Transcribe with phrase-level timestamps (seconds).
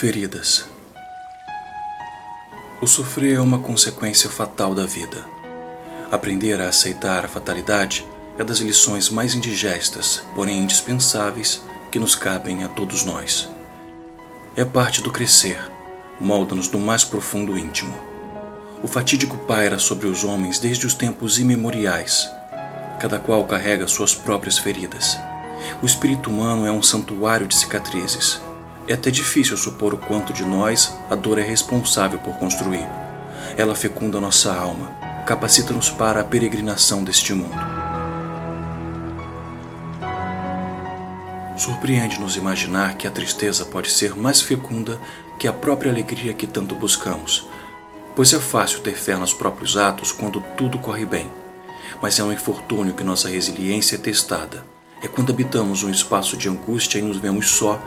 [0.00, 0.64] Feridas.
[2.80, 5.26] O sofrer é uma consequência fatal da vida.
[6.10, 8.06] Aprender a aceitar a fatalidade
[8.38, 13.50] é das lições mais indigestas, porém indispensáveis, que nos cabem a todos nós.
[14.56, 15.60] É parte do crescer,
[16.18, 17.94] molda-nos no mais profundo íntimo.
[18.82, 22.26] O fatídico paira sobre os homens desde os tempos imemoriais.
[22.98, 25.18] Cada qual carrega suas próprias feridas.
[25.82, 28.40] O espírito humano é um santuário de cicatrizes
[28.88, 32.86] é até difícil supor o quanto de nós a dor é responsável por construir.
[33.56, 34.88] Ela fecunda nossa alma,
[35.26, 37.80] capacita-nos para a peregrinação deste mundo.
[41.56, 44.98] Surpreende-nos imaginar que a tristeza pode ser mais fecunda
[45.38, 47.46] que a própria alegria que tanto buscamos,
[48.16, 51.30] pois é fácil ter fé nos próprios atos quando tudo corre bem,
[52.00, 54.64] mas é um infortúnio que nossa resiliência é testada.
[55.02, 57.80] É quando habitamos um espaço de angústia e nos vemos só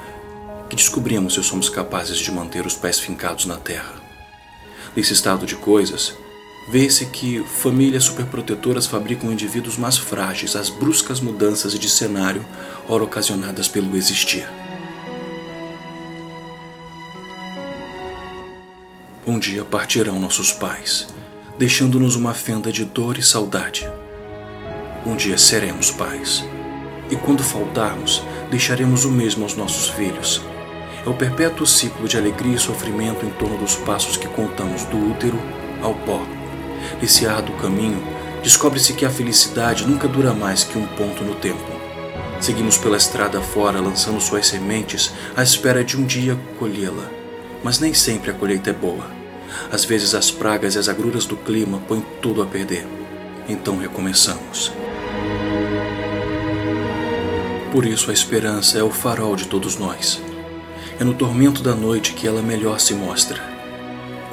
[0.74, 3.94] que descobrimos se somos capazes de manter os pés fincados na terra.
[4.96, 6.16] Nesse estado de coisas,
[6.68, 12.44] vê-se que famílias superprotetoras fabricam indivíduos mais frágeis às bruscas mudanças de cenário,
[12.90, 14.50] ora ocasionadas pelo existir.
[19.28, 21.08] Um dia partirão nossos pais,
[21.60, 23.88] deixando-nos uma fenda de dor e saudade.
[25.06, 26.44] Um dia seremos pais,
[27.12, 30.42] e quando faltarmos, deixaremos o mesmo aos nossos filhos,
[31.06, 34.98] é o perpétuo ciclo de alegria e sofrimento em torno dos passos que contamos do
[35.12, 35.40] útero
[35.82, 36.22] ao pó.
[37.02, 38.02] Nesse árduo caminho,
[38.42, 41.72] descobre-se que a felicidade nunca dura mais que um ponto no tempo.
[42.40, 47.10] Seguimos pela estrada fora, lançando suas sementes à espera de um dia colhê-la.
[47.64, 49.06] Mas nem sempre a colheita é boa.
[49.72, 52.86] Às vezes as pragas e as agruras do clima põem tudo a perder.
[53.48, 54.72] Então recomeçamos.
[57.72, 60.22] Por isso a esperança é o farol de todos nós.
[61.00, 63.42] É no tormento da noite que ela melhor se mostra.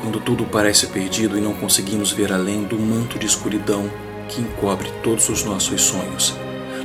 [0.01, 3.91] Quando tudo parece perdido e não conseguimos ver além do manto de escuridão
[4.29, 6.35] que encobre todos os nossos sonhos.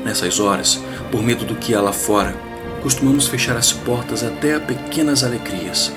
[0.03, 0.81] Nessas horas,
[1.12, 2.36] por medo do que há lá fora,
[2.81, 5.92] costumamos fechar as portas até a pequenas alegrias.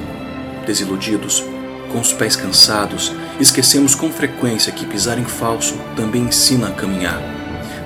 [0.66, 1.45] Desiludidos,
[1.93, 7.21] com os pés cansados, esquecemos com frequência que pisar em falso também ensina a caminhar.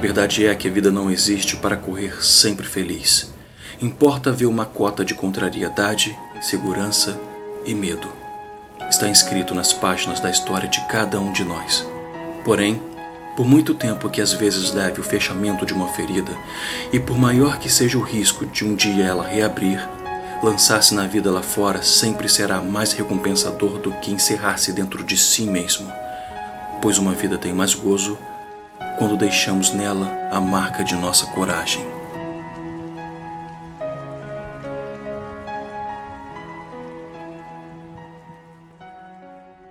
[0.01, 3.33] Verdade é que a vida não existe para correr sempre feliz.
[3.83, 7.21] Importa ver uma cota de contrariedade, segurança
[7.67, 8.07] e medo.
[8.89, 11.85] Está inscrito nas páginas da história de cada um de nós.
[12.45, 12.81] Porém,
[13.37, 16.31] por muito tempo que às vezes leve o fechamento de uma ferida,
[16.93, 19.85] e por maior que seja o risco de um dia ela reabrir,
[20.45, 25.43] lançar-se na vida lá fora sempre será mais recompensador do que encerrar-se dentro de si
[25.43, 25.93] mesmo,
[26.81, 28.17] pois uma vida tem mais gozo
[28.97, 32.02] quando deixamos nela a marca de nossa coragem.